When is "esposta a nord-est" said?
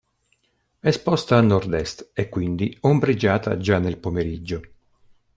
0.91-2.09